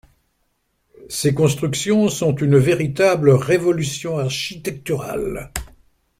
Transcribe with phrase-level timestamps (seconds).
[1.09, 5.51] Ces constructions sont une véritable révolution architecturale.